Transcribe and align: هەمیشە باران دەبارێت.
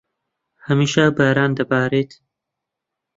هەمیشە 0.65 1.05
باران 1.17 1.51
دەبارێت. 1.59 2.11